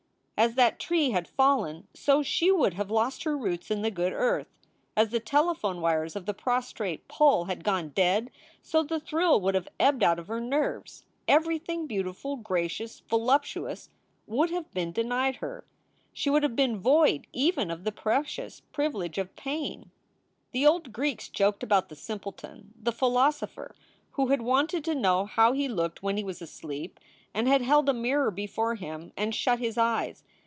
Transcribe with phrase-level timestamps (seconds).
[0.43, 4.11] As that tree had fallen so she would have lost her roots in the good
[4.11, 4.47] earth.
[4.97, 8.31] As the telephone wires of the prostrate pole had gone dead,
[8.63, 13.91] so the thrill would have ebbed out of her nerves; everything beautiful, gracious, voluptuous,
[14.25, 15.63] would have been denied her.
[16.11, 19.91] She would have been void even of the precious privilege of pain.
[20.53, 23.73] The old Greeks joked about the simpleton, the philoso pher,
[24.13, 26.99] who had wanted to know how he looked when he was asleep
[27.33, 30.23] and had held a mirror before him and shut his eyes.